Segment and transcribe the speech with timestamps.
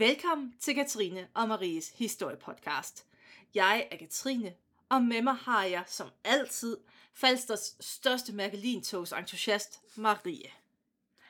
[0.00, 3.06] Velkommen til Katrine og Maries historiepodcast.
[3.54, 4.54] Jeg er Katrine,
[4.88, 6.76] og med mig har jeg som altid
[7.14, 10.50] Falsters største Mærkelintogs entusiast, Marie.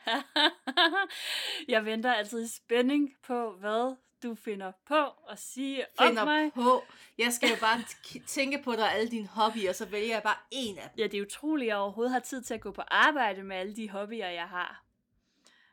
[1.69, 6.53] jeg venter altid i spænding på, hvad du finder på at sige Finder om mig.
[6.53, 6.85] på.
[7.19, 7.83] Jeg skal jo bare
[8.27, 10.99] tænke på dig alle dine hobbyer, og så vælger jeg bare en af dem.
[10.99, 13.57] Ja, det er utroligt, at jeg overhovedet har tid til at gå på arbejde med
[13.57, 14.85] alle de hobbyer, jeg har.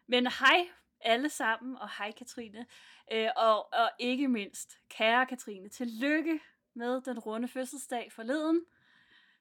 [0.07, 0.67] Men hej
[1.01, 2.65] alle sammen, og hej Katrine.
[3.11, 6.39] Øh, og, og ikke mindst, kære Katrine, tillykke
[6.73, 8.61] med den runde fødselsdag forleden.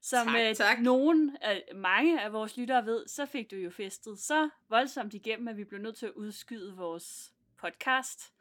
[0.03, 0.81] Som Tak, øh, tak.
[0.81, 5.49] nogen, af, mange af vores lyttere ved, så fik du jo festet så voldsomt igennem,
[5.49, 8.33] at vi blev nødt til at udskyde vores podcast.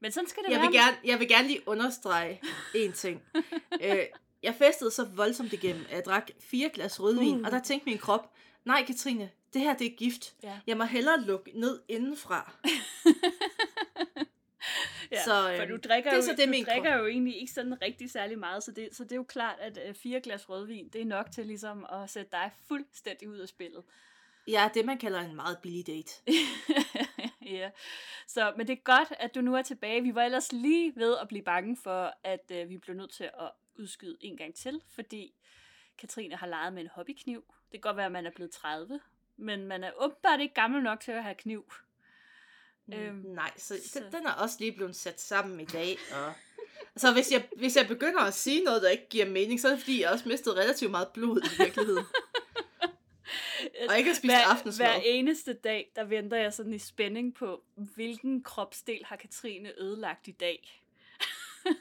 [0.00, 0.66] Men sådan skal det Jeg være.
[0.70, 2.40] vil, gerne, jeg vil gerne lige understrege
[2.74, 3.22] en ting.
[3.84, 3.98] øh,
[4.42, 7.46] jeg festede så voldsomt igennem, at jeg drak fire glas rødvin, Uh.
[7.46, 8.32] og der tænkte min krop,
[8.64, 10.34] nej Katrine, det her det er gift.
[10.42, 10.60] Ja.
[10.66, 12.52] Jeg må hellere lukke ned indenfra.
[15.12, 17.06] Ja, Så, for øhm, du drikker, det er jo, så det, du min drikker jo
[17.06, 19.94] egentlig ikke sådan rigtig særlig meget, så det, så det er jo klart, at øh,
[19.94, 23.82] fire glas rødvin, det er nok til ligesom at sætte dig fuldstændig ud af spillet.
[24.56, 26.12] Er det, man kalder en meget billig date.
[27.58, 27.70] ja.
[28.26, 30.02] Så, men det er godt, at du nu er tilbage.
[30.02, 33.24] Vi var ellers lige ved at blive bange for, at øh, vi blev nødt til
[33.24, 35.34] at udskyde en gang til, fordi
[35.98, 37.44] Katrine har leget med en hobbykniv.
[37.72, 39.00] Det kan godt være, at man er blevet 30,
[39.40, 41.72] men man er åbenbart ikke gammel nok til at have kniv.
[42.92, 45.96] Øhm, Øhm, Nej, så, så- Den, er også lige blevet sat sammen i dag.
[46.12, 46.32] Og...
[46.96, 49.72] Så hvis jeg, hvis jeg begynder at sige noget, der ikke giver mening, så er
[49.72, 52.04] det fordi, jeg også mistet relativt meget blod i virkeligheden.
[53.88, 54.86] Og ikke har spist hver, aftensmad.
[54.86, 60.28] hver eneste dag, der venter jeg sådan i spænding på, hvilken kropsdel har Katrine ødelagt
[60.28, 60.82] i dag.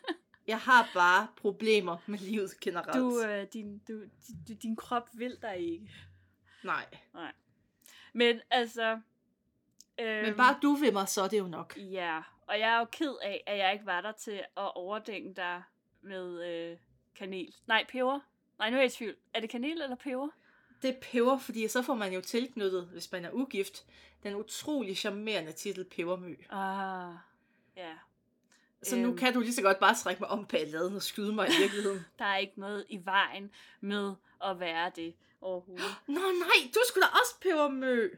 [0.47, 2.97] Jeg har bare problemer med livet generelt.
[2.97, 4.01] Du, øh, din, du,
[4.47, 5.89] din, din krop vil dig ikke.
[6.63, 6.85] Nej.
[7.13, 7.31] Nej.
[8.13, 8.99] Men altså...
[9.99, 11.73] Øhm, Men bare du vil mig, så er det jo nok.
[11.77, 15.33] Ja, og jeg er jo ked af, at jeg ikke var der til at overdænge
[15.35, 15.63] dig
[16.01, 16.77] med øh,
[17.15, 17.53] kanel.
[17.67, 18.19] Nej, peber.
[18.59, 19.15] Nej, nu er jeg i tvivl.
[19.33, 20.27] Er det kanel eller peber?
[20.81, 23.85] Det er peber, fordi så får man jo tilknyttet, hvis man er ugift,
[24.23, 26.35] den utrolig charmerende titel pebermø.
[26.49, 27.13] Ah,
[27.75, 27.91] ja.
[28.83, 29.17] Så nu Øhm.
[29.17, 31.51] kan du lige så godt bare trække mig om bag laden og skyde mig i
[31.61, 32.05] virkeligheden.
[32.19, 35.95] Der er ikke noget i vejen med at være det overhovedet.
[36.07, 38.09] Nå nej, du skulle da også pebermø.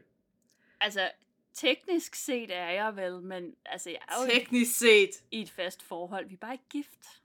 [0.80, 1.10] altså,
[1.54, 5.10] teknisk set er jeg vel, men altså, jeg er jo Teknisk set.
[5.30, 6.26] i et fast forhold.
[6.26, 7.22] Vi er bare ikke gift.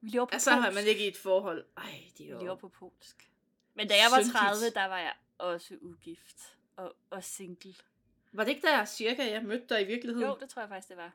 [0.00, 0.64] Vi lever på Altså polsk.
[0.64, 1.64] har man ikke i et forhold.
[1.76, 1.84] Ej,
[2.18, 2.54] det er Vi lever jo...
[2.54, 3.30] på polsk.
[3.74, 4.36] Men da jeg var Syndigt.
[4.38, 7.74] 30, der var jeg også ugift og, og single.
[8.32, 10.28] Var det ikke der cirka, jeg mødte dig i virkeligheden?
[10.28, 11.12] Jo, det tror jeg faktisk, det var.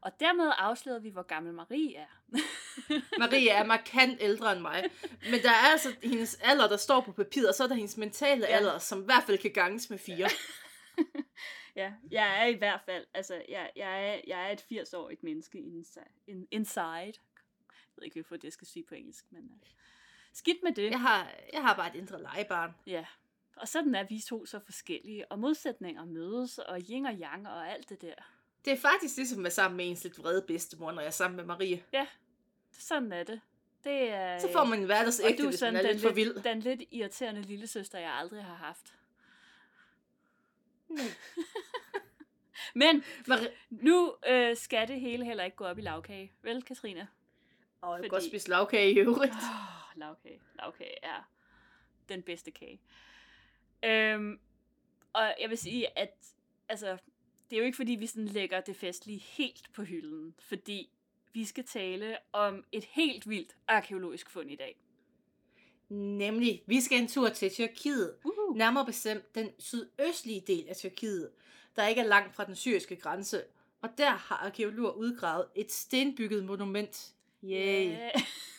[0.00, 2.06] Og dermed afslørede vi, hvor gammel Marie er.
[3.22, 4.84] Marie er markant ældre end mig.
[5.30, 7.96] Men der er altså hendes alder, der står på papiret, og så er der hendes
[7.96, 8.56] mentale Ja.
[8.56, 10.28] alder, som i hvert fald kan ganges med fire.
[11.76, 15.58] Ja, jeg er i hvert fald, altså, jeg, jeg, er, jeg er et 80-årigt menneske
[15.58, 16.04] inside.
[16.26, 16.84] In, inside.
[16.84, 17.14] Jeg
[17.96, 19.68] ved ikke, hvorfor det skal sige på engelsk, men uh,
[20.32, 20.90] skidt med det.
[20.90, 22.74] Jeg har, jeg har bare et indre legebarn.
[22.86, 23.06] Ja.
[23.56, 27.70] Og sådan er vi to så forskellige, og modsætninger mødes, og yin og yang og
[27.70, 28.14] alt det der.
[28.64, 31.10] Det er faktisk ligesom at være sammen med ens lidt vrede bedstemor, når jeg er
[31.12, 31.82] sammen med Marie.
[32.72, 33.40] Sådan er det.
[33.84, 36.02] Det er, Så får man en og hverdagsægte, du er hvis man er den lidt
[36.02, 36.42] for vild.
[36.42, 38.94] den lidt irriterende lille søster, jeg aldrig har haft.
[42.74, 43.48] Men Marie...
[43.70, 46.32] nu øh, skal det hele heller ikke gå op i lavkage.
[46.42, 47.00] Vel, Katrine?
[47.82, 49.32] Åh, jeg Fordi- godt spise lavkage i øvrigt.
[49.32, 50.40] Oh, lavkage.
[50.54, 51.30] Lavkage er
[52.08, 52.80] den bedste kage.
[53.84, 54.40] Øhm,
[55.12, 56.14] og jeg vil sige, at
[56.68, 56.98] altså,
[57.50, 60.90] det er jo ikke fordi, vi sådan lægger det festlige helt på hylden, fordi
[61.32, 64.76] vi skal tale om et helt vildt arkeologisk fund i dag.
[65.88, 68.14] Nemlig, vi skal en tur til Tyrkiet.
[68.24, 68.56] Uh.
[68.56, 71.30] Nærmere bestemt den sydøstlige del af Tyrkiet,
[71.76, 73.42] der ikke er langt fra den syriske grænse.
[73.82, 77.12] Og der har arkeologer udgravet et stenbygget monument.
[77.44, 77.90] Yay.
[77.90, 78.10] Ja.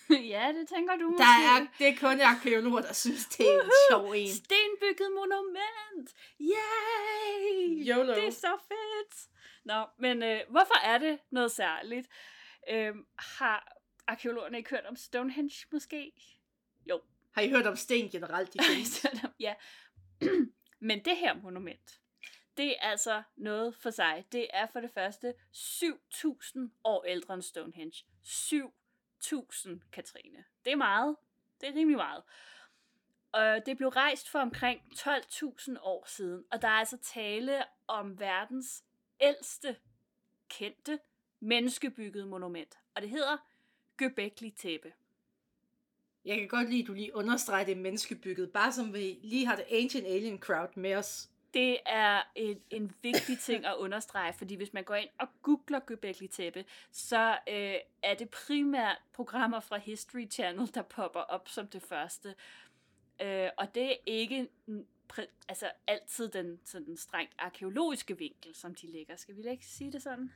[0.34, 1.24] ja, det tænker du måske.
[1.24, 4.28] Der er, det er kun arkeologer, der synes, det er en sjov en.
[4.28, 6.16] Stenbygget monument!
[6.40, 7.88] Yay!
[7.88, 8.14] YOLO.
[8.16, 9.28] Det er så fedt!
[9.64, 12.08] Nå, men øh, hvorfor er det noget særligt?
[12.70, 16.12] Øhm, har arkeologerne ikke hørt om Stonehenge måske?
[16.90, 17.02] Jo.
[17.32, 18.50] Har I hørt om sten generelt?
[18.62, 19.06] Findes?
[19.40, 19.54] ja.
[20.80, 22.00] men det her monument,
[22.58, 24.26] det er altså noget for sig.
[24.32, 28.06] Det er for det første 7.000 år ældre end Stonehenge.
[29.32, 30.44] 1000, Katrine.
[30.66, 31.16] Det er meget.
[31.62, 32.24] Det er rimelig meget.
[33.32, 38.20] Og det blev rejst for omkring 12.000 år siden, og der er altså tale om
[38.20, 38.84] verdens
[39.22, 39.76] ældste
[40.50, 41.00] kendte
[41.40, 42.80] menneskebyggede monument.
[42.96, 43.38] Og det hedder
[44.02, 44.94] Göbekli Tepe.
[46.26, 49.56] Jeg kan godt lide, at du lige understreger det menneskebygget, bare som vi lige har
[49.56, 51.30] det Ancient Alien Crowd med os.
[51.56, 55.80] Det er et, en vigtig ting at understrege, fordi hvis man går ind og googler
[55.92, 61.68] Göbekli Tepe, så øh, er det primært programmer fra History Channel, der popper op som
[61.68, 62.36] det første.
[63.22, 64.48] Øh, og det er ikke
[65.50, 69.16] altså altid den sådan strengt arkeologiske vinkel, som de lægger.
[69.16, 70.32] Skal vi ikke sige det sådan?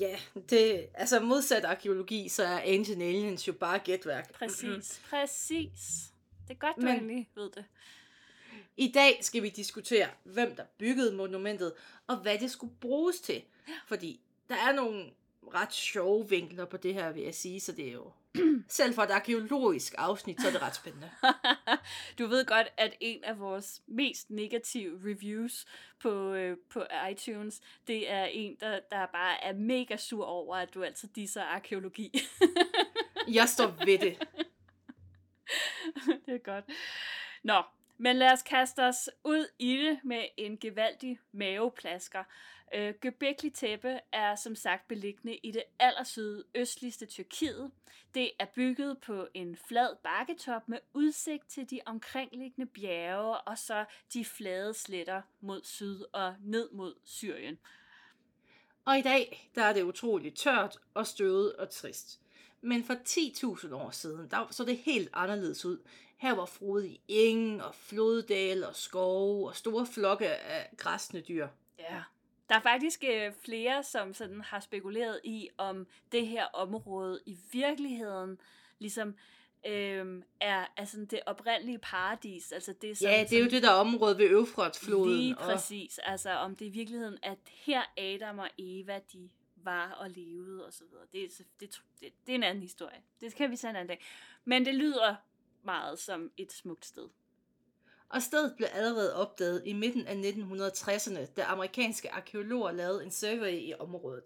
[0.00, 0.18] Ja,
[0.50, 4.32] det, altså modsat arkeologi, så er Ancient Aliens jo bare gætværk.
[4.32, 6.12] Præcis, præcis.
[6.48, 7.64] Det er godt, du Men- egentlig ved det.
[8.80, 11.72] I dag skal vi diskutere, hvem der byggede monumentet,
[12.06, 13.42] og hvad det skulle bruges til.
[13.86, 15.10] Fordi der er nogle
[15.54, 18.12] ret sjove vinkler på det her, vil jeg sige, så det er jo...
[18.68, 21.10] Selv for et arkeologisk afsnit, så er det ret spændende.
[22.18, 25.66] du ved godt, at en af vores mest negative reviews
[25.98, 30.74] på, øh, på iTunes, det er en, der, der bare er mega sur over, at
[30.74, 32.20] du altid disser arkeologi.
[33.28, 34.18] Jeg står ved det.
[36.26, 36.64] det er godt.
[37.42, 37.62] Nå,
[38.00, 42.24] men lad os kaste os ud i det med en gevaldig maveplasker.
[42.74, 47.70] Øh, Göbekli Tepe er som sagt beliggende i det allersydøstligste Tyrkiet.
[48.14, 53.84] Det er bygget på en flad bakketop med udsigt til de omkringliggende bjerge og så
[54.12, 57.58] de flade sletter mod syd og ned mod Syrien.
[58.84, 62.20] Og i dag, der er det utroligt tørt og støvet og trist.
[62.60, 65.78] Men for 10.000 år siden, der så det helt anderledes ud.
[66.20, 71.48] Her var frodig eng og floddale og skove og store flokke af græsne dyr.
[71.78, 72.02] Ja.
[72.48, 77.38] Der er faktisk øh, flere, som sådan har spekuleret i, om det her område i
[77.52, 78.40] virkeligheden
[78.78, 79.14] ligesom
[79.66, 82.52] øh, er, er sådan det oprindelige paradis.
[82.52, 85.16] Altså det, som, Ja, det er jo det der område ved Øfratfloden.
[85.16, 85.98] Lige og- præcis.
[85.98, 90.72] Altså om det i virkeligheden, at her Adam og Eva, de var og levede og
[90.72, 91.04] så videre.
[91.12, 91.28] Det, er
[91.60, 93.02] det, det, det er en anden historie.
[93.20, 94.04] Det kan vi tage en anden dag.
[94.44, 95.16] Men det lyder
[95.64, 97.08] meget som et smukt sted.
[98.08, 103.52] Og stedet blev allerede opdaget i midten af 1960'erne, da amerikanske arkeologer lavede en survey
[103.52, 104.24] i området.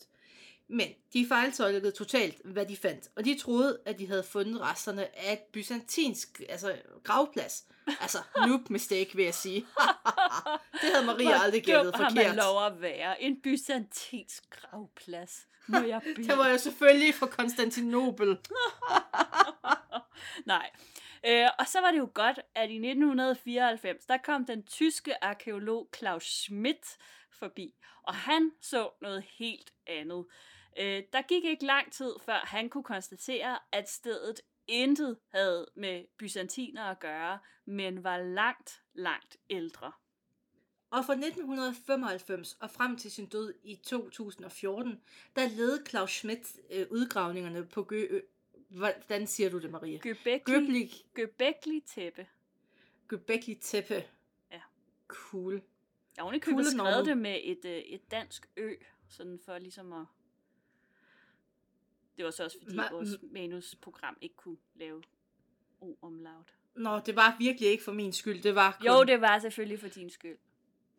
[0.69, 5.19] Men de fejltolkede totalt, hvad de fandt, og de troede, at de havde fundet resterne
[5.19, 7.65] af et byzantinsk altså, gravplads.
[8.01, 9.61] Altså, noob mistake, vil jeg sige.
[10.83, 12.37] det havde Maria aldrig gættet har man forkert.
[12.37, 13.23] lov at være.
[13.23, 15.47] En byzantinsk gravplads.
[15.67, 16.29] Må jeg bede?
[16.29, 18.29] Det var jo selvfølgelig fra Konstantinopel.
[20.47, 20.71] Nej.
[21.27, 25.89] Øh, og så var det jo godt, at i 1994, der kom den tyske arkeolog
[25.93, 26.97] Klaus Schmidt
[27.31, 30.27] forbi, og han så noget helt andet.
[30.79, 36.05] Øh, der gik ikke lang tid, før han kunne konstatere, at stedet intet havde med
[36.19, 39.93] byzantiner at gøre, men var langt, langt ældre.
[40.91, 45.01] Og fra 1995 og frem til sin død i 2014,
[45.37, 48.21] der ledede Klaus Schmidt øh, udgravningerne på Gø...
[48.75, 49.99] Hvordan siger du det, Maria?
[49.99, 52.27] Göbekli, Göbekli, Tepe.
[53.13, 54.05] Göbekli Tepe.
[54.51, 54.61] Ja.
[55.09, 55.63] Cool.
[56.17, 57.05] Jeg har Cool skrevet normal.
[57.05, 58.75] det med et, øh, et dansk ø,
[59.09, 60.07] sådan for ligesom at...
[62.17, 65.03] Det var så også fordi Ma- vores manusprogram ikke kunne lave
[65.81, 66.55] o omlaut.
[66.75, 68.43] Nå, det var virkelig ikke for min skyld.
[68.43, 68.87] Det var kun...
[68.87, 70.39] Jo, det var selvfølgelig for din skyld.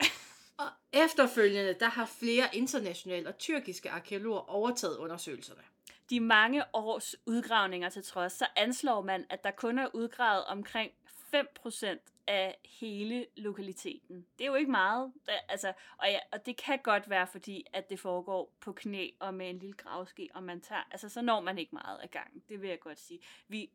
[0.58, 5.62] Og efterfølgende, der har flere internationale og tyrkiske arkeologer overtaget undersøgelserne.
[6.10, 10.92] De mange års udgravninger til trods, så anslår man, at der kun er udgravet omkring
[11.36, 14.26] 5% af hele lokaliteten.
[14.38, 15.14] Det er jo ikke meget.
[15.28, 19.10] Da- Altså, og, ja, og det kan godt være, fordi at det foregår på knæ
[19.20, 22.12] og med en lille gravske, og man tager, altså så når man ikke meget af
[22.12, 22.44] gangen.
[22.50, 23.20] Det vil jeg godt sige.
[23.48, 23.70] Vi,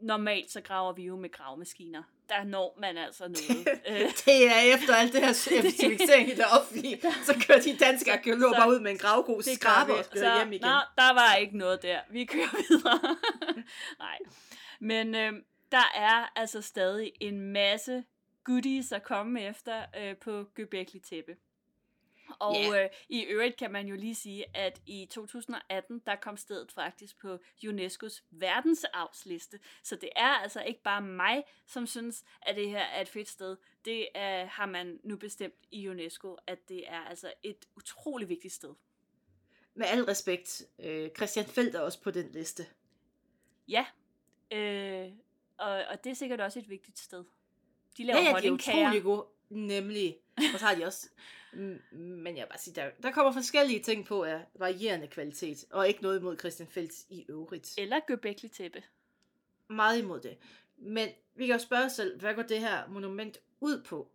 [0.00, 2.02] normalt så graver vi jo med gravemaskiner.
[2.30, 3.68] Der når man altså noget.
[3.88, 8.12] øh, Det er efter alt det her effektivisering i det offentlige, så kører de danske
[8.12, 10.66] arkeologer bare ud med en gør skraber og Så, hjem igen.
[10.66, 12.00] Nå, der var ikke noget der.
[12.10, 13.16] Vi kører videre.
[14.04, 14.18] Nej.
[14.80, 15.32] Men øh,
[15.72, 18.04] der er altså stadig en masse
[18.44, 21.36] goodies at komme efter øh, på Göbekli Tepe.
[22.40, 22.84] Og Ja.
[22.84, 27.18] øh, i øvrigt kan man jo lige sige, at i 2018, der kom stedet faktisk
[27.18, 29.60] på UNESCO's verdensarvsliste.
[29.82, 33.28] Så det er altså ikke bare mig, som synes, at det her er et fedt
[33.28, 33.56] sted.
[33.84, 38.54] Det er, har man nu bestemt i UNESCO, at det er altså et utrolig vigtigt
[38.54, 38.74] sted.
[39.74, 42.66] Med al respekt, øh, Christian Feldt er også på den liste.
[43.68, 43.86] Ja,
[44.52, 45.12] øh,
[45.58, 47.24] og, og det er sikkert også et vigtigt sted.
[47.96, 49.26] De Ja, laver ja, de er utrolig gode.
[49.50, 50.16] Nemlig.
[50.36, 51.08] Og så har de også...
[51.52, 55.64] Mm, Men jeg vil bare sige, der, der kommer forskellige ting på af varierende kvalitet,
[55.70, 57.74] og ikke noget imod Christian Feldt i øvrigt.
[57.78, 58.82] Eller Göbekli Tepe.
[59.68, 60.36] Meget imod det.
[60.76, 64.10] Men vi kan jo spørge os selv, hvad går det her monument ud på?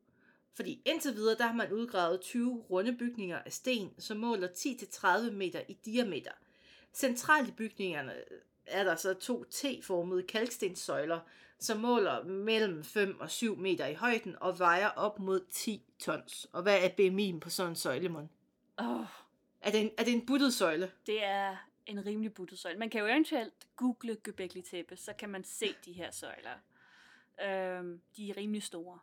[0.54, 5.32] Fordi indtil videre, der har man udgravet 20 runde bygninger af sten, som måler 10-30
[5.32, 6.32] meter i diameter.
[6.94, 8.14] Centralt i bygningerne,
[8.66, 11.20] er der så to T-formede kalkstenssøjler,
[11.60, 16.48] som måler mellem 5 og 7 meter i højden og vejer op mod 10 tons.
[16.54, 18.30] Og hvad er BMI'en på sådan en søjle, mon?
[18.80, 19.06] Åh,
[19.62, 20.92] Er det en, er det en buttet søjle?
[21.06, 22.80] det er en rimelig buttet søjle.
[22.80, 26.56] Man kan jo eventuelt google Göbekli Tepe, så kan man se de her søjler.
[27.44, 29.00] Øhm, de er rimelig store.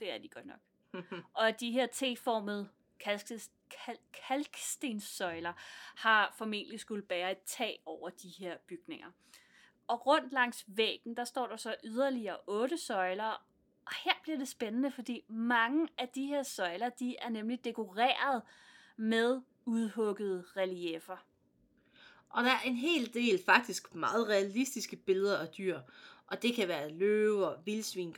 [0.00, 0.60] Det er de godt nok.
[1.34, 2.68] Og de her T-formede
[3.00, 3.96] kalkstens, kal,
[4.28, 5.52] kalkstenssøjler
[5.96, 9.10] har formentlig skulle bære et tag over de her bygninger.
[9.92, 13.44] Og rundt langs væggen, der står der så yderligere otte søjler.
[13.86, 18.42] Og her bliver det spændende, fordi mange af de her søjler, de er nemlig dekoreret
[18.96, 21.16] med udhuggede reliefer.
[22.28, 25.80] Og der er en hel del faktisk meget realistiske billeder af dyr.
[26.26, 28.16] Og det kan være løver, vildsvin,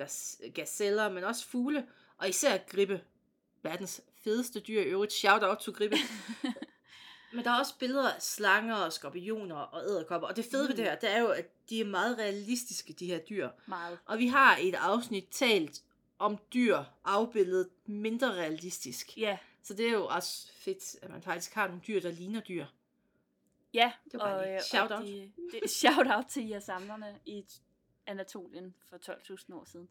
[0.55, 3.01] gazeller, men også fugle, og især gribbe.
[3.63, 5.13] Verdens fedeste dyr i øvrigt.
[5.13, 5.97] Shout out to gribbe.
[7.35, 10.29] men der er også billeder af slanger og skorpioner og æderkopper.
[10.29, 13.07] Og det fede ved det her, det er jo, at de er meget realistiske, de
[13.07, 13.49] her dyr.
[13.67, 13.99] Meget.
[14.07, 15.83] Og vi har i et afsnit talt
[16.19, 19.19] om dyr afbildet mindre realistisk.
[19.19, 22.41] Ja, Så det er jo også fedt, at man faktisk har nogle dyr, der ligner
[22.41, 22.67] dyr.
[23.75, 23.93] ja.
[24.13, 25.03] Det var lige øh, shout out.
[25.07, 27.45] de, det, shout out til jer samlerne i
[28.07, 29.89] Anatolien for 12.000 år siden.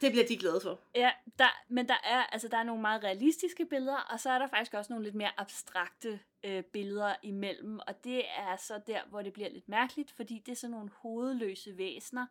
[0.00, 0.80] Det bliver de glade for.
[0.94, 4.38] Ja, der, men der er, altså, der er nogle meget realistiske billeder, og så er
[4.38, 9.00] der faktisk også nogle lidt mere abstrakte øh, billeder imellem, og det er så der,
[9.10, 12.26] hvor det bliver lidt mærkeligt, fordi det er sådan nogle hovedløse væsener,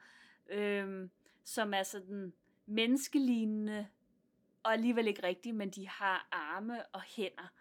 [0.50, 1.10] øh,
[1.44, 2.34] som er sådan
[2.66, 3.88] menneskelignende,
[4.64, 7.52] og alligevel ikke rigtige, men de har arme og hænder.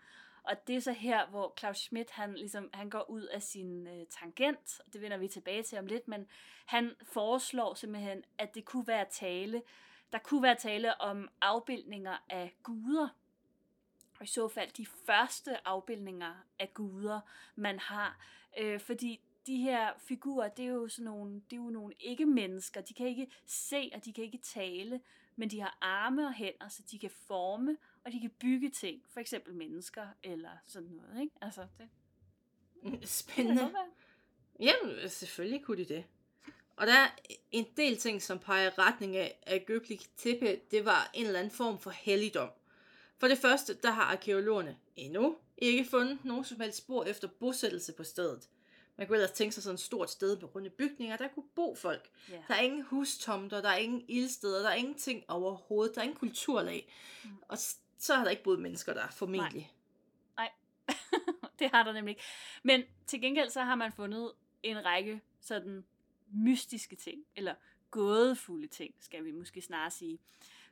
[0.42, 3.86] Og det er så her, hvor Claus Schmidt, han, ligesom, han går ud af sin
[3.86, 6.26] øh, tangent, og det vender vi tilbage til om lidt, men
[6.66, 9.62] han foreslår simpelthen, at det kunne være tale,
[10.12, 13.08] der kunne være tale om afbildninger af guder,
[14.18, 17.20] og i så fald de første afbildninger af guder,
[17.56, 18.20] man har.
[18.58, 22.80] Øh, fordi de her figurer, det er jo sådan nogle, det er jo nogle ikke-mennesker.
[22.80, 25.00] De kan ikke se, og de kan ikke tale,
[25.36, 29.02] men de har arme og hænder, så de kan forme, og de kan bygge ting.
[29.08, 31.34] For eksempel mennesker, eller sådan noget, ikke?
[31.40, 31.88] Altså, det,
[33.00, 33.62] det Spændende.
[33.62, 33.86] være.
[34.60, 36.04] Jamen, selvfølgelig kunne de det.
[36.78, 37.08] Og der er
[37.50, 41.38] en del ting, som peger i retning af, at Göbekli Tepe, det var en eller
[41.38, 42.50] anden form for helligdom.
[43.18, 47.92] For det første, der har arkeologerne endnu ikke fundet nogen som helst spor efter bosættelse
[47.92, 48.48] på stedet.
[48.96, 51.74] Man kunne ellers tænke sig sådan et stort sted med runde bygninger, der kunne bo
[51.74, 52.10] folk.
[52.30, 52.42] Ja.
[52.48, 56.18] Der er ingen hustomter, der er ingen ildsteder, der er ingenting overhovedet, der er ingen
[56.18, 56.92] kulturlag.
[57.24, 57.30] Mm.
[57.48, 57.58] Og
[57.98, 59.72] så har der ikke boet mennesker der, formentlig.
[61.58, 62.22] det har der nemlig ikke.
[62.62, 64.32] Men til gengæld så har man fundet
[64.62, 65.84] en række sådan
[66.32, 67.54] mystiske ting, eller
[67.90, 70.18] gådefulde ting, skal vi måske snarere sige.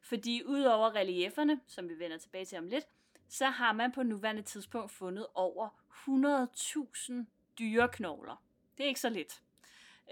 [0.03, 2.85] Fordi udover relieferne, som vi vender tilbage til om lidt,
[3.29, 5.69] så har man på nuværende tidspunkt fundet over
[6.09, 7.15] 100.000
[7.59, 8.43] dyreknogler.
[8.77, 9.43] Det er ikke så lidt.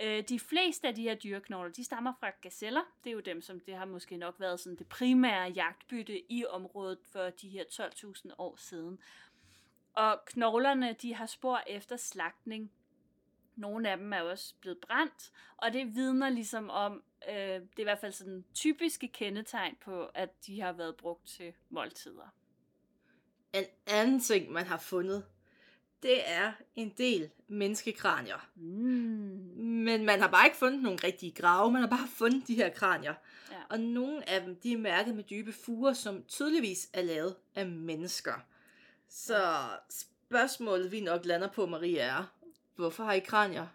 [0.02, 2.80] Øh, de fleste af de her dyreknogler, de stammer fra gazeller.
[3.04, 6.44] Det er jo dem, som det har måske nok været sådan det primære jagtbytte i
[6.46, 8.98] området for de her 12.000 år siden.
[9.94, 12.72] Og knoglerne, de har spor efter slagtning.
[13.56, 17.80] Nogle af dem er også blevet brændt, og det vidner ligesom om, øh, det er
[17.80, 22.34] i hvert fald sådan typiske kendetegn på, at de har været brugt til måltider.
[23.52, 25.24] En anden ting, man har fundet,
[26.02, 28.48] det er en del menneskekranier.
[28.54, 28.62] Mm.
[29.58, 32.68] Men man har bare ikke fundet nogle rigtige grave, man har bare fundet de her
[32.68, 33.14] kranier.
[33.50, 33.56] Ja.
[33.70, 37.66] Og nogle af dem, de er mærket med dybe fuger, som tydeligvis er lavet af
[37.66, 38.34] mennesker.
[39.08, 39.58] Så
[39.90, 42.34] spørgsmålet, vi nok lander på, Maria, er,
[42.74, 43.66] hvorfor har I kranier?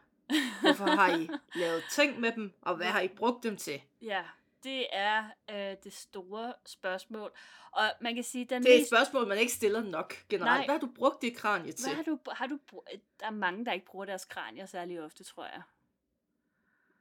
[0.61, 1.29] Hvorfor har I
[1.59, 3.81] lavet ting med dem, og hvad har I brugt dem til?
[4.01, 4.23] Ja,
[4.63, 7.31] det er øh, det store spørgsmål.
[7.71, 8.89] Og man kan sige, den Det er et mest...
[8.89, 10.57] spørgsmål, man ikke stiller nok generelt.
[10.59, 10.65] Nej.
[10.65, 11.87] Hvad har du brugt det kranie til?
[11.87, 12.85] Hvad har du, har du brug...
[13.19, 15.61] Der er mange, der ikke bruger deres kranier særlig ofte, tror jeg.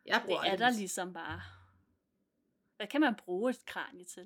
[0.07, 1.41] Jeg Det bruger er aldrig der ligesom bare.
[2.77, 4.25] Hvad kan man bruge et kranie til?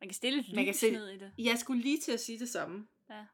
[0.00, 1.32] Man kan stille et Man kan lys sætte- ned i det.
[1.38, 2.86] Jeg skulle lige til at sige det samme.
[3.10, 3.24] Ja.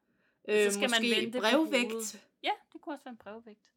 [0.49, 2.25] Øh, så skal man måske vende det på brevvægt.
[2.43, 3.73] Ja, det kunne også være en brevvægt.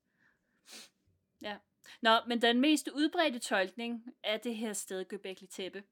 [1.42, 1.58] Ja.
[2.02, 5.84] Nå, men den mest udbredte tolkning af det her sted, Göbekli Tepe,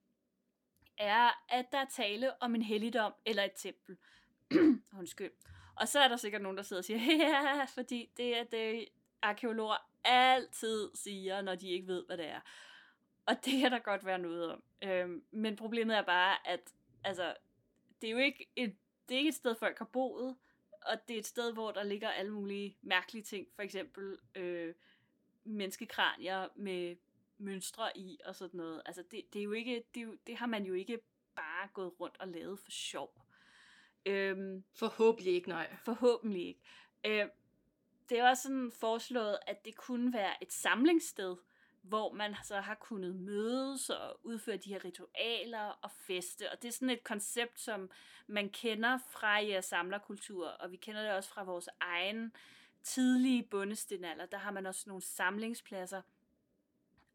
[0.97, 3.97] er, at der er tale om en helligdom eller et tempel.
[4.99, 5.31] Undskyld.
[5.75, 8.87] Og så er der sikkert nogen, der sidder og siger, ja, fordi det er det,
[9.21, 12.39] arkeologer altid siger, når de ikke ved, hvad det er.
[13.25, 14.63] Og det kan der godt være noget om.
[14.83, 17.35] Øhm, men problemet er bare, at altså,
[18.01, 18.75] det er jo ikke et,
[19.09, 20.35] det er ikke et sted, folk har boet,
[20.85, 23.47] og det er et sted, hvor der ligger alle mulige mærkelige ting.
[23.55, 24.73] For eksempel øh,
[25.43, 26.95] menneskekranier med
[27.37, 28.81] mønstre i og sådan noget.
[28.85, 30.99] Altså, det, det er jo ikke, det, er jo, det har man jo ikke
[31.35, 33.21] bare gået rundt og lavet for sjov.
[34.05, 35.75] Øhm, Forhåbentlig ikke, nej.
[35.85, 36.61] Forhåbentlig ikke.
[37.05, 37.27] Øh,
[38.09, 41.35] det også sådan foreslået, at det kunne være et samlingssted,
[41.83, 46.51] hvor man så har kunnet mødes og udføre de her ritualer og feste.
[46.51, 47.89] Og det er sådan et koncept, som
[48.27, 52.35] man kender fra jeres samlerkultur, og vi kender det også fra vores egen
[52.83, 54.25] tidlige bundestenalder.
[54.25, 56.01] Der har man også nogle samlingspladser,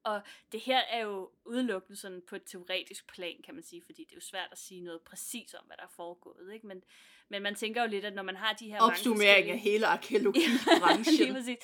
[0.03, 0.23] og
[0.53, 4.13] det her er jo udelukkende sådan på et teoretisk plan, kan man sige, fordi det
[4.13, 6.53] er jo svært at sige noget præcis om, hvad der er foregået.
[6.53, 6.67] Ikke?
[6.67, 6.85] Men,
[7.29, 11.15] men man tænker jo lidt, at når man har de her Opsummering af hele arkeologibranchen.
[11.17, 11.59] lige præcis.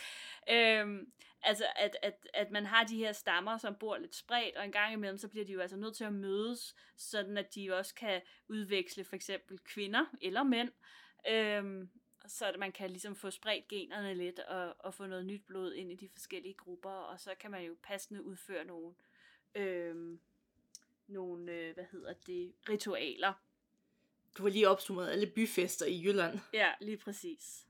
[0.51, 4.65] Øhm, altså, at, at, at man har de her stammer, som bor lidt spredt, og
[4.65, 7.77] en gang imellem, så bliver de jo altså nødt til at mødes, sådan at de
[7.77, 10.71] også kan udveksle for eksempel kvinder eller mænd.
[11.29, 11.89] Øhm,
[12.27, 15.73] så at man kan ligesom få spredt generne lidt og, og få noget nyt blod
[15.73, 18.95] ind i de forskellige grupper, og så kan man jo passende udføre nogle,
[19.55, 20.19] øh,
[21.07, 23.33] nogle øh, hvad hedder det, ritualer.
[24.39, 26.39] Du har lige opsummeret alle byfester i Jylland.
[26.53, 27.67] Ja, lige præcis.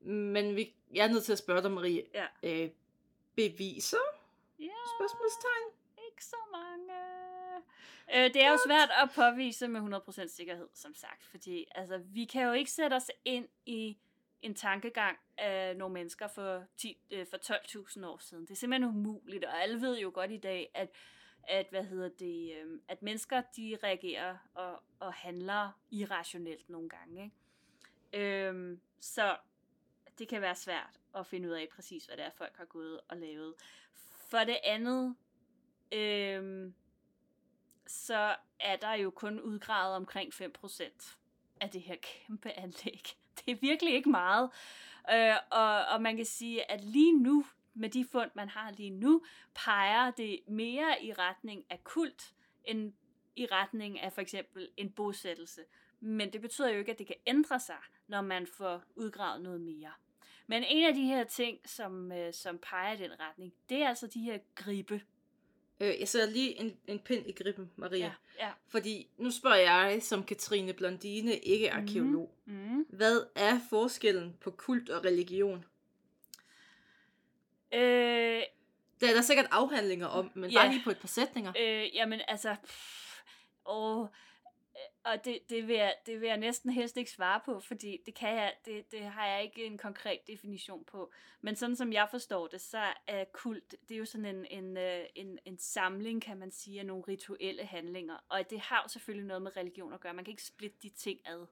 [0.00, 2.02] Men vi, jeg er nødt til at spørge dig, Marie.
[2.14, 2.26] Ja.
[2.42, 2.70] Øh,
[3.36, 3.96] beviser?
[4.58, 5.84] Ja, Spørgsmålstegn?
[6.14, 6.94] ikke så mange.
[8.14, 9.80] Øh, det er jo svært at påvise med
[10.24, 13.96] 100% sikkerhed, som sagt, fordi altså, vi kan jo ikke sætte os ind i
[14.42, 18.44] en tankegang af nogle mennesker for, 10, øh, for 12.000 år siden.
[18.44, 20.88] Det er simpelthen umuligt, og alle ved jo godt i dag, at,
[21.48, 27.24] at, hvad hedder det, øh, at mennesker de reagerer og, og handler irrationelt nogle gange.
[28.12, 28.48] Ikke?
[28.48, 29.36] Øh, så
[30.18, 33.00] det kan være svært at finde ud af præcis, hvad det er, folk har gået
[33.08, 33.54] og lavet.
[34.30, 35.16] For det andet,
[35.92, 36.72] øh,
[37.86, 41.16] så er der jo kun udgravet omkring 5%
[41.60, 43.02] af det her kæmpe anlæg.
[43.46, 44.50] Det er virkelig ikke meget.
[45.12, 47.44] Øh, og, og man kan sige, at lige nu,
[47.74, 49.22] med de fund, man har lige nu,
[49.54, 52.92] peger det mere i retning af kult, end
[53.36, 55.60] i retning af for eksempel en bosættelse.
[56.00, 57.78] Men det betyder jo ikke, at det kan ændre sig,
[58.08, 59.92] når man får udgravet noget mere.
[60.46, 63.88] Men en af de her ting, som, øh, som peger i den retning, det er
[63.88, 65.00] altså de her gribe.
[65.80, 67.98] Øh, jeg sætter lige en, en pind i griben, Maria.
[67.98, 68.12] Ja,
[68.46, 68.52] ja.
[68.68, 72.34] Fordi nu spørger jeg, som Katrine Blondine, ikke arkeolog.
[72.44, 72.86] Mm.
[72.88, 75.64] Hvad er forskellen på kult og religion?
[77.74, 78.42] Øh,
[79.00, 80.58] Der er der sikkert afhandlinger om, men Ja.
[80.58, 81.52] bare lige på et par sætninger.
[81.60, 82.56] Øh, jamen, altså...
[82.64, 83.22] Pff,
[83.64, 84.08] og
[85.04, 88.14] og det, det, vil jeg, det vil jeg næsten helst ikke svare på, fordi det,
[88.14, 91.12] kan jeg, det, det har jeg ikke en konkret definition på.
[91.40, 94.76] Men sådan som jeg forstår det, så er kult, det er jo sådan en, en,
[94.76, 98.16] øh, en, en samling, kan man sige, af nogle rituelle handlinger.
[98.28, 100.14] Og det har jo selvfølgelig noget med religion at gøre.
[100.14, 101.46] Man kan ikke splitte de ting ad.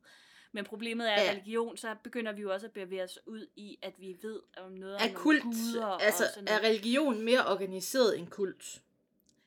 [0.54, 1.30] Men problemet er, at Ja.
[1.30, 4.72] religion, så begynder vi jo også at bevæge os ud i, at vi ved om
[4.72, 6.62] noget om Er nogle kult, guder og altså sådan er noget.
[6.64, 8.82] religion mere organiseret end kult?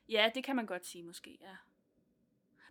[0.10, 1.56] Ja, det kan man godt sige måske, ja.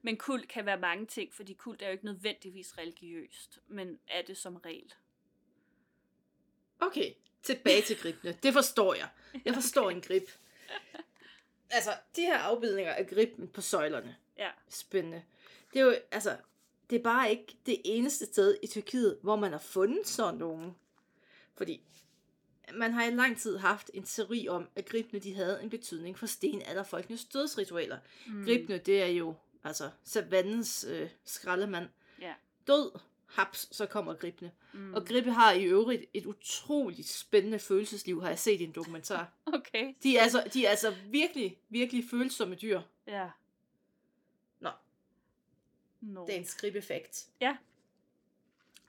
[0.03, 4.23] Men kult kan være mange ting, fordi kult er jo ikke nødvendigvis religiøst, men er
[4.23, 4.95] det som regel.
[6.81, 8.39] Okay, tilbage til gribene.
[8.43, 9.09] Det forstår jeg.
[9.45, 10.29] Jeg forstår en grib.
[11.71, 14.17] Altså, de her afbildninger af gribben på søjlerne.
[14.39, 14.51] Ja.
[14.69, 15.23] Spændende.
[15.73, 16.37] Det er jo, altså,
[16.91, 20.75] det er bare ikke det eneste sted i Tyrkiet, hvor man har fundet sådan nogle.
[21.55, 21.81] Fordi
[22.75, 26.19] man har i lang tid haft en teori om, at gribene de havde en betydning
[26.19, 27.99] for stenalderfolkenes dødsritualer.
[28.27, 28.45] Mm.
[28.45, 31.89] Gribene, det er jo altså savannens øh, skraldemand.
[32.21, 32.33] Ja.
[32.67, 32.91] Død,
[33.27, 34.51] haps, så kommer gribene.
[34.73, 34.95] Mm.
[34.95, 39.33] Og gribe har i øvrigt et utroligt spændende følelsesliv, har jeg set i en dokumentar.
[39.55, 39.95] Okay.
[40.03, 42.81] De er altså, de er altså virkelig, virkelig følsomme dyr.
[43.07, 43.25] Ja.
[43.25, 43.29] Nå,
[46.05, 46.27] No.
[46.27, 47.29] det er en skribeffekt.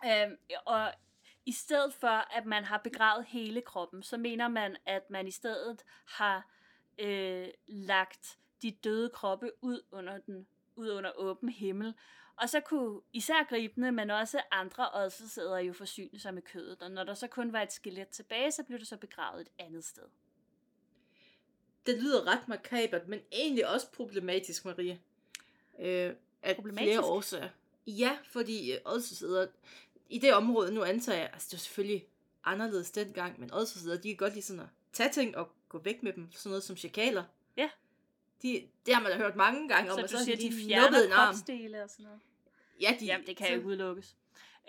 [0.06, 0.94] Øhm, og
[1.46, 5.32] i stedet for, at man har begravet hele kroppen, så mener man, at man i
[5.32, 6.50] stedet har
[7.00, 11.94] øh, lagt de døde kroppe ud under den ud under åben himmel.
[12.36, 16.82] Og så kunne især gribende, men også andre ådselsædere jo forsyne sig med kødet.
[16.82, 19.50] Og når der så kun var et skelet tilbage, så blev det så begravet et
[19.60, 20.04] andet sted.
[21.86, 25.00] Det lyder ret makabert, men egentlig også problematisk, Marie.
[25.80, 26.14] Øh,
[26.54, 26.90] Problematisk?
[26.90, 27.50] flere årsager.
[27.88, 29.48] Ja, fordi øh, ådselsæder,
[30.10, 32.06] i det område, nu antager jeg, altså det var selvfølgelig
[32.44, 36.04] anderledes dengang, men ådselsæder, de kan godt lide sådan at tage ting og gå væk
[36.04, 36.32] med dem.
[36.32, 37.24] Sådan noget som chakaler.
[37.58, 37.70] Ja.
[38.42, 40.66] De, det har man da hørt mange gange om, Så og har siger, de nuppet
[40.68, 41.30] fjerner en arm.
[41.30, 41.36] og
[41.90, 42.20] sådan noget?
[42.82, 44.16] Ja, de, Jamen, det kan jo ikke udelukkes.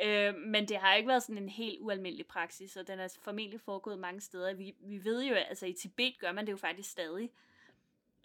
[0.05, 3.61] Øh, men det har ikke været sådan en helt ualmindelig praksis, og den er formentlig
[3.61, 4.55] foregået mange steder.
[4.55, 7.31] Vi, vi ved jo, altså i Tibet gør man det jo faktisk stadig.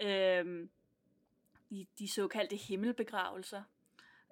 [0.02, 0.68] Øh,
[1.71, 3.63] de, de såkaldte himmelbegravelser.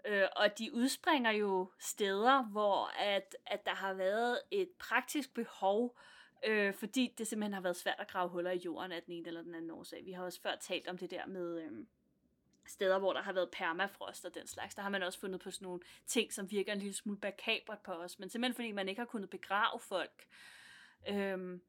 [0.06, 5.98] Øh, og de udspringer jo steder, hvor at, at der har været et praktisk behov,
[6.46, 9.28] øh, fordi det simpelthen har været svært at grave huller i jorden af den ene
[9.28, 10.06] eller den anden årsag.
[10.06, 11.62] Vi har også før talt om det der med...
[11.62, 11.72] Øh,
[12.68, 15.52] steder, hvor der har været permafrost og den slags, der har man også fundet på
[15.52, 18.90] sådan nogle ting, som virker en lille smule bakabert på os, men simpelthen fordi man
[18.90, 20.28] ikke har kunnet begrave folk,
[21.08, 21.60] Øh,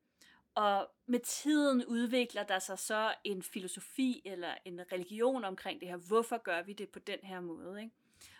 [0.55, 5.97] og med tiden udvikler der sig så en filosofi eller en religion omkring det her.
[5.97, 7.83] Hvorfor gør vi det på den her måde?
[7.83, 7.95] Ikke?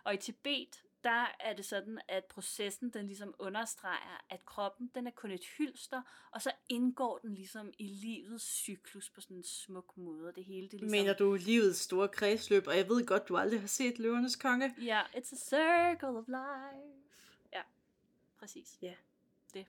[0.05, 5.07] Og i Tibet, der er det sådan, at processen den ligesom understreger, at kroppen den
[5.07, 9.45] er kun et hylster, og så indgår den ligesom i livets cyklus på sådan en
[9.45, 10.33] smuk måde.
[10.33, 10.91] Det hele det ligesom...
[10.91, 14.75] Mener du livets store kredsløb, og jeg ved godt, du aldrig har set Løvernes Konge?
[14.79, 16.95] Ja, yeah, it's a circle of life.
[17.53, 17.63] Ja,
[18.39, 18.79] præcis.
[18.83, 18.95] Ja.
[19.51, 19.67] Det.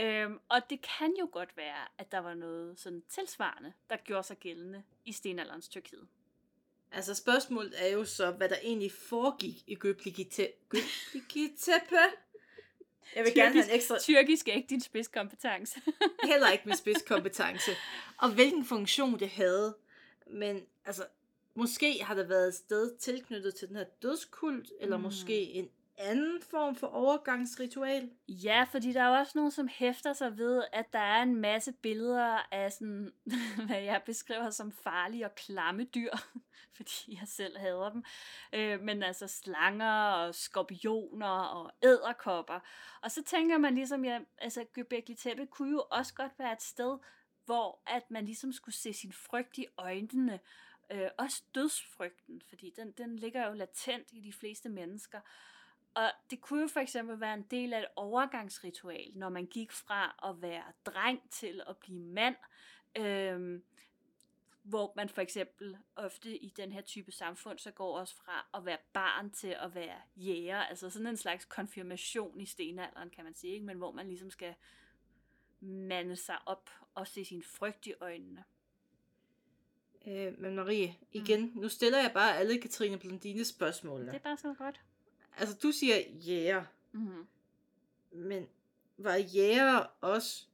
[0.00, 4.26] Øhm, og det kan jo godt være, at der var noget sådan tilsvarende, der gjorde
[4.26, 6.08] sig gældende i stenalderens Tyrkiet.
[6.92, 10.78] Altså spørgsmålet er jo så, hvad der egentlig foregik i Göbekli Tepe.
[13.16, 13.98] Jeg vil gerne have en ekstra...
[13.98, 15.80] Tyrkisk er ikke din spidskompetence.
[16.30, 17.70] Heller ikke min spidskompetence.
[18.18, 19.76] Og hvilken funktion det havde.
[20.26, 21.06] Men altså,
[21.54, 25.02] måske har der været et sted tilknyttet til den her dødskult, eller mm.
[25.02, 28.10] måske en anden form for overgangsritual?
[28.28, 31.72] Ja, fordi der er også nogen, som hæfter sig ved, at der er en masse
[31.72, 33.12] billeder af sådan,
[33.66, 36.12] hvad jeg beskriver som farlige og klamme dyr,
[36.76, 38.04] fordi jeg selv hader dem.
[38.52, 42.60] Øh, men altså slanger og skorpioner og æderkopper.
[43.02, 46.62] Og så tænker man ligesom, ja, altså Göbekli Tepe kunne jo også godt være et
[46.62, 46.98] sted,
[47.44, 50.40] hvor at man ligesom skulle se sin frygt i øjnene,
[50.92, 55.20] øh, også dødsfrygten, fordi den, den ligger jo latent i de fleste mennesker.
[55.94, 59.72] Og det kunne jo for eksempel være en del af et overgangsritual, når man gik
[59.72, 62.36] fra at være dreng til at blive mand.
[62.96, 63.64] Øhm,
[64.62, 68.66] hvor man for eksempel ofte i den her type samfund, så går også fra at
[68.66, 70.58] være barn til at være jæger.
[70.58, 73.66] Altså sådan en slags konfirmation i stenalderen, kan man sige, ikke?
[73.66, 74.54] men hvor man ligesom skal
[75.60, 78.44] mande sig op og se sin frygt i øjnene.
[80.06, 81.60] Øh, men Marie, igen, mm.
[81.60, 84.06] nu stiller jeg bare alle Katrine Blondines spørgsmål.
[84.06, 84.80] Det er bare så godt
[85.38, 87.26] altså du siger jæger, mm-hmm.
[88.12, 88.48] men
[88.98, 90.46] var jæger også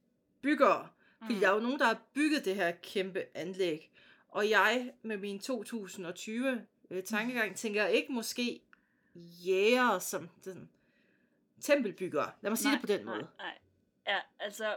[0.42, 0.88] byggere?
[1.18, 1.40] Fordi mm.
[1.40, 3.90] der er jo nogen, der har bygget det her kæmpe anlæg.
[4.28, 7.54] Og jeg med min 2020 øh, tankegang mm.
[7.54, 8.60] tænker ikke måske
[9.14, 10.70] jæger som den
[11.60, 12.30] tempelbyggere.
[12.40, 13.18] Lad mig sige nej, det på den måde.
[13.18, 13.58] Nej, nej.
[14.06, 14.76] Ja, altså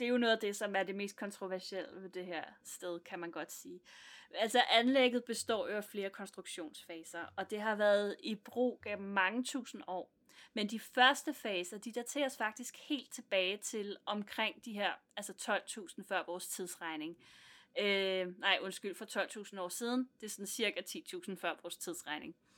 [0.00, 3.00] det er jo noget af det, som er det mest kontroversielle ved det her sted,
[3.00, 3.80] kan man godt sige.
[4.34, 9.44] Altså anlægget består jo af flere konstruktionsfaser, og det har været i brug gennem mange
[9.44, 10.12] tusind år.
[10.54, 15.60] Men de første faser, de dateres faktisk helt tilbage til omkring de her, altså
[15.98, 17.16] 12.000 før vores tidsregning.
[17.78, 20.08] Øh, nej, undskyld, for 12.000 år siden.
[20.20, 22.34] Det er sådan cirka 10.000 før vores tidsregning.
[22.36, 22.49] Øh,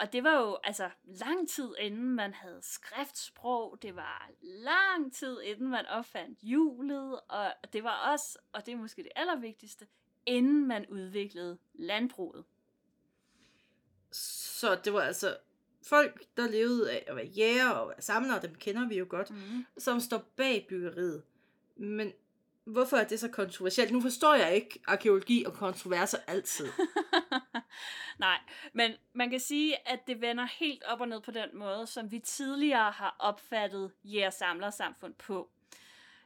[0.00, 5.40] og det var jo altså lang tid inden man havde skriftsprog, det var lang tid
[5.40, 9.86] inden man opfandt hjulet, og det var også, og det er måske det allervigtigste,
[10.26, 12.44] inden man udviklede landbruget.
[14.12, 15.36] Så det var altså
[15.82, 19.66] folk, der levede af at være jæger og samlere, dem kender vi jo godt, mm.
[19.78, 21.22] som står bag byggeriet.
[21.76, 22.12] Men
[22.68, 23.92] hvorfor er det så kontroversielt?
[23.92, 26.68] Nu forstår jeg ikke arkeologi og kontroverser altid.
[28.18, 28.38] Nej,
[28.72, 32.10] men man kan sige, at det vender helt op og ned på den måde, som
[32.10, 35.50] vi tidligere har opfattet jægersamlersamfund på.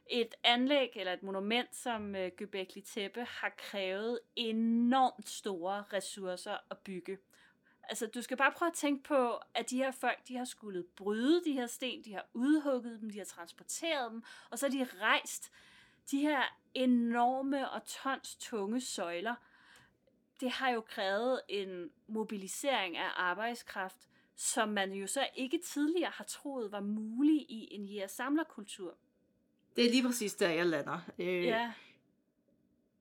[0.09, 6.77] Et anlæg eller et monument som øh, Göbekli Tepe har krævet enormt store ressourcer at
[6.77, 7.17] bygge.
[7.83, 10.83] Altså, du skal bare prøve at tænke på, at de her folk, de har skulle
[10.95, 14.71] bryde de her sten, de har udhugget dem, de har transporteret dem, og så har
[14.71, 15.51] de rejst
[16.11, 19.35] de her enorme og tons tunge søjler.
[20.39, 26.23] Det har jo krævet en mobilisering af arbejdskraft, som man jo så ikke tidligere har
[26.23, 28.97] troet var mulig i en jæger-samlerkultur.
[29.75, 30.99] Det er lige præcis der, jeg lander.
[31.19, 31.73] Øh, ja.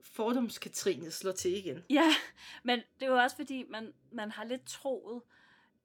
[0.00, 1.84] Fordoms-Katrine slår til igen.
[1.90, 2.10] Ja,
[2.62, 5.22] men det er jo også fordi, man, man har lidt troet,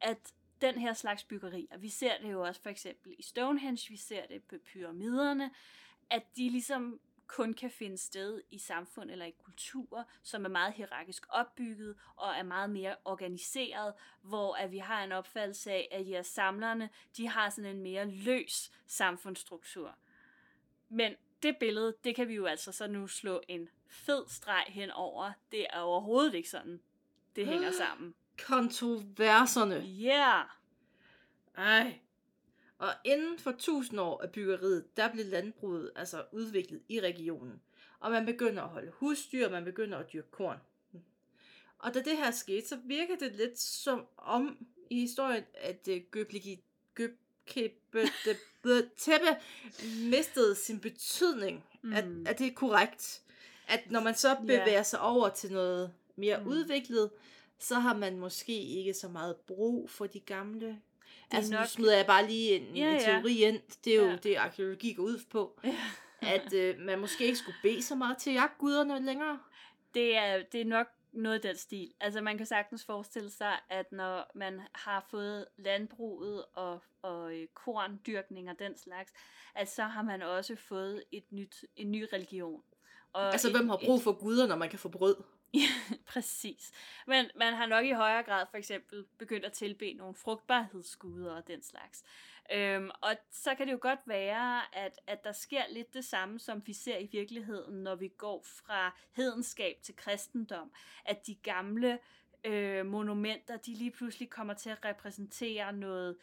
[0.02, 3.98] at den her slags byggerier, vi ser det jo også for eksempel i Stonehenge, vi
[3.98, 5.52] ser det på pyramiderne,
[6.10, 10.74] at de ligesom kun kan finde sted i samfund eller i kulturer, som er meget
[10.74, 16.06] hierarkisk opbygget og er meget mere organiseret, hvor at vi har en opfattelse af, at
[16.06, 19.96] de samlerne, de har sådan en mere løs samfundsstruktur.
[20.90, 24.92] Men det billede, det kan vi jo altså så nu slå en fed streg hen
[24.92, 25.32] over.
[25.52, 26.82] Det er overhovedet ikke sådan,
[27.36, 28.16] det hænger sammen.
[28.48, 29.76] Kontroverserne.
[29.76, 30.34] Ja.
[30.34, 30.46] Yeah.
[31.58, 32.00] Ej.
[32.78, 37.62] Og inden for tusind år af byggeriet, der blev landbruget altså udviklet i regionen.
[38.00, 40.58] Og man begynder at holde husdyr, og man begynder at dyrke korn.
[41.80, 45.96] Og da det her skete, så virker det lidt som om i historien, at uh,
[46.16, 46.58] Göbekli
[48.98, 49.38] Tepe
[50.10, 51.64] mistede sin betydning.
[51.82, 51.94] Mm.
[51.94, 53.22] At, at det er korrekt.
[53.68, 54.86] At når man så bevæger yeah.
[54.86, 56.48] sig over til noget mere mm.
[56.48, 57.10] udviklet,
[57.60, 60.82] så har man måske ikke så meget brug for de gamle
[61.32, 63.00] Altså, nok- nu smider jeg bare lige en, Ja, en ja.
[63.00, 63.60] teori ind.
[63.86, 64.16] Det er jo Ja.
[64.16, 65.60] det, arkeologi går ud på.
[65.64, 65.76] Ja.
[66.22, 69.40] At øh, man måske ikke skulle bede så meget til jagtguderne længere.
[69.94, 71.94] Det er, det er nok noget af den stil.
[72.00, 77.48] Altså man kan sagtens forestille sig, at når man har fået landbruget og, og øh,
[77.54, 79.14] korndyrkning og den slags,
[79.56, 82.64] at så har man også fået et nyt, en ny religion.
[83.14, 85.16] Og Altså, et, hvem har brug for guder, når man kan få brød?
[86.14, 86.72] Præcis.
[87.08, 91.48] Men man har nok i højere grad for eksempel begyndt at tilbe nogle frugtbarhedsguder og
[91.48, 92.04] den slags.
[92.54, 96.40] Øhm, og så kan det jo godt være, at, at der sker lidt det samme,
[96.40, 100.72] som vi ser i virkeligheden, når vi går fra hedenskab til kristendom.
[101.06, 102.00] At de gamle
[102.44, 106.18] øh, monumenter, de lige pludselig kommer til at repræsentere noget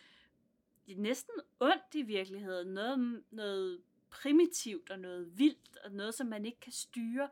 [0.96, 2.74] næsten ondt i virkeligheden.
[2.74, 7.28] Noget, noget primitivt og noget vildt, og noget, som man ikke kan styre.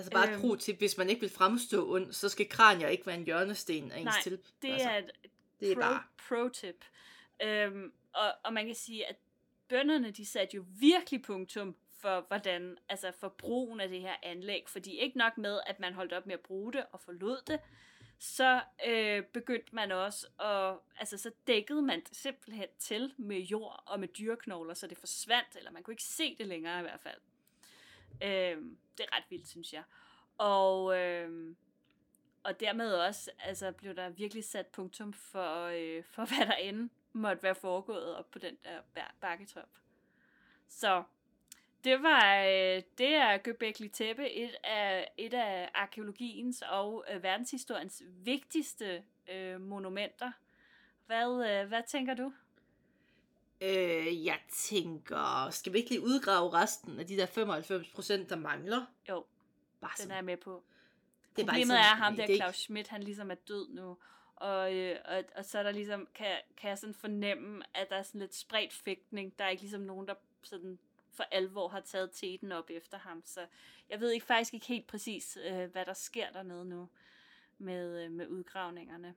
[0.00, 0.40] Altså bare et Øhm.
[0.40, 3.92] pro tip, hvis man ikke vil fremstå ond, så skal kranier ikke være en hjørnesten
[3.92, 4.38] af ens Nej, til.
[4.62, 5.10] Det altså, er et
[5.60, 6.02] det er pro, bare...
[6.28, 6.84] pro-tip.
[7.42, 9.16] Øhm, og, og man kan sige, at
[9.68, 14.64] bønderne, de satte jo virkelig punktum for, hvordan, altså for brugen af det her anlæg.
[14.68, 17.60] Fordi ikke nok med, at man holdt op med at bruge det og forlod det,
[18.18, 23.82] så øh, begyndte man også at, altså så dækkede man det simpelthen til med jord
[23.86, 27.00] og med dyreknogler, så det forsvandt, eller man kunne ikke se det længere i hvert
[27.00, 27.20] fald.
[28.22, 29.82] Øhm, det er ret vildt, synes jeg.
[30.38, 31.56] Og, øhm,
[32.42, 36.90] og dermed også altså, blev der virkelig sat punktum for, øh, for hvad der end
[37.12, 39.68] måtte være foregået op på den der bær- bakketop.
[40.68, 41.04] Så
[41.84, 48.02] det var øh, det er Göbekli Tepe, et af, et af arkeologiens og øh, verdenshistoriens
[48.06, 50.32] vigtigste øh, monumenter.
[51.06, 52.32] Hvad, øh, hvad tænker du?
[53.60, 58.36] Øh, jeg tænker, skal vi ikke lige udgrave resten af de der 95 procent, der
[58.36, 58.86] mangler?
[59.08, 59.24] Jo,
[59.80, 60.62] Bare den er jeg med på.
[61.36, 62.36] Det er bare Problemet sådan er ham der, idé.
[62.36, 63.96] Claus Schmidt, han ligesom er død nu.
[64.36, 67.96] Og, øh, og, og så er der ligesom, kan, kan jeg sådan fornemme, at der
[67.96, 69.38] er sådan lidt spredt fægtning.
[69.38, 70.78] Der er ikke ligesom nogen, der sådan
[71.12, 73.22] for alvor har taget teten op efter ham.
[73.24, 73.46] Så
[73.88, 76.88] jeg ved ikke faktisk ikke helt præcis, øh, hvad der sker dernede nu
[77.58, 79.14] med, øh, med udgravningerne.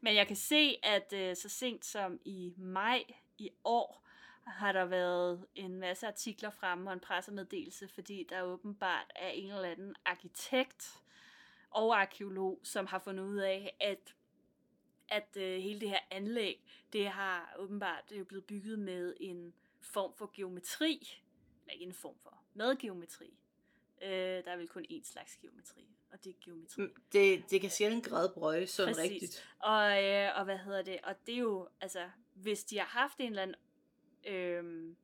[0.00, 3.04] Men jeg kan se, at øh, så sent som i maj
[3.38, 4.06] i år,
[4.46, 9.50] har der været en masse artikler frem og en pressemeddelelse, fordi der åbenbart er en
[9.50, 11.02] eller anden arkitekt
[11.70, 14.14] og arkeolog, som har fundet ud af, at
[15.08, 19.54] at øh, hele det her anlæg, det har åbenbart det er blevet bygget med en
[19.80, 21.22] form for geometri,
[21.62, 23.38] eller ikke en form for, med geometri.
[24.02, 24.08] Øh,
[24.44, 26.82] der er vel kun én slags geometri, og det er geometri.
[26.82, 29.10] Mm, Det, det kan sjældent grædbrøje sådan Præcis.
[29.12, 29.48] rigtigt.
[29.58, 30.98] Og, øh, og hvad hedder det?
[31.02, 33.56] Og det er jo, altså, hvis de har haft en eller anden
[34.26, 34.94] øh,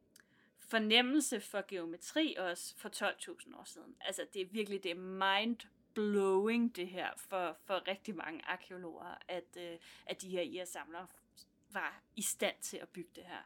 [0.68, 3.96] fornemmelse for geometri også for 12.000 år siden.
[4.00, 9.56] Altså, det er virkelig, det er mind-blowing det her for, for rigtig mange arkeologer, at,
[9.56, 11.06] øh, at de her IR-samlere
[11.70, 13.42] var i stand til at bygge det her.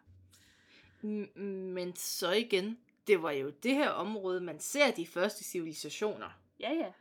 [1.74, 6.30] Men så igen, det var jo det her område, man ser de første civilisationer.
[6.60, 6.92] Ja, ja.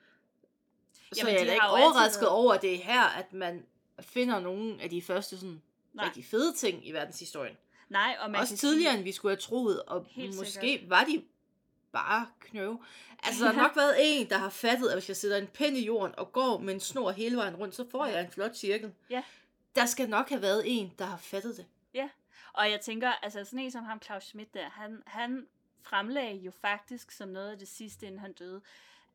[1.13, 3.33] Så Jamen, jeg er da ikke altid overrasket været- over, at det er her, at
[3.33, 3.65] man
[4.01, 5.61] finder nogle af de første sådan
[5.93, 6.05] Nej.
[6.05, 7.57] rigtig fede ting i verdenshistorien.
[7.89, 10.89] Nej, og man Også tidligere, sige, end vi skulle have troet, og Helt måske sikkert.
[10.89, 11.23] var de
[11.91, 12.79] bare knøve.
[13.23, 15.77] Altså, der har nok været en, der har fattet, at hvis jeg sætter en pind
[15.77, 18.55] i jorden og går med en snor hele vejen rundt, så får jeg en flot
[18.55, 18.93] cirkel.
[19.09, 19.23] Ja.
[19.75, 21.65] Der skal nok have været en, der har fattet det.
[22.53, 25.47] Og jeg tænker, altså sådan en som ham, Claus Schmidt der, han, han
[25.81, 28.61] fremlagde jo faktisk som noget af det sidste, inden han døde,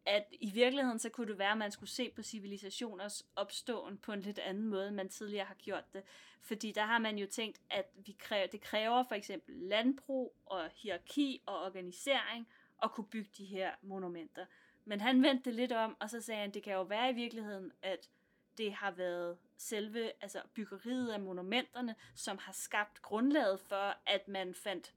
[0.06, 4.12] at i virkeligheden så kunne det være, at man skulle se på civilisationers opståen på
[4.12, 6.02] en lidt anden måde, end man tidligere har gjort det.
[6.40, 10.70] Fordi der har man jo tænkt, at vi kræver, det kræver for eksempel landbrug og
[10.76, 12.48] hierarki og organisering
[12.82, 14.46] at kunne bygge de her monumenter.
[14.84, 17.14] Men han vendte det lidt om, og så sagde han, det kan jo være i
[17.14, 18.10] virkeligheden, at
[18.58, 24.54] det har været selve altså byggeriet af monumenterne, som har skabt grundlaget for, at man
[24.54, 24.94] fandt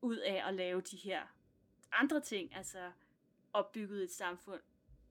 [0.00, 1.22] ud af at lave de her
[1.92, 2.92] andre ting, altså
[3.54, 4.60] opbygget et samfund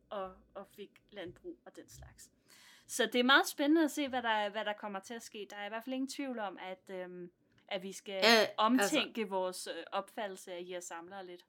[0.10, 2.32] og, og fik landbrug og den slags.
[2.88, 5.48] Så det er meget spændende at se, hvad der, hvad der kommer til at ske.
[5.50, 7.32] Der er i hvert fald ingen tvivl om, at, øhm,
[7.68, 11.46] at vi skal Ja, ja, omtænke altså, vores øh, opfattelse af I her samlere lidt.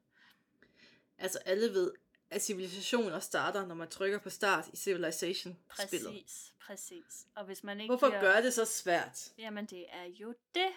[1.17, 1.93] Altså, alle ved,
[2.29, 6.07] at civilisationer starter, når man trykker på start i Civilization-spillet.
[6.11, 7.27] Præcis, præcis.
[7.35, 9.33] Og hvis man ikke Hvorfor bliver- gør det så svært?
[9.37, 10.69] Jamen, det er jo det.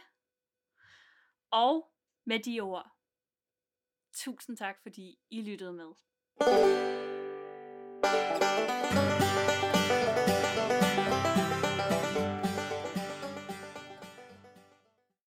[1.50, 1.92] Og
[2.24, 2.90] med de ord,
[4.12, 5.92] tusind tak, fordi I lyttede med.
[6.40, 6.82] Thank
[8.42, 8.57] you.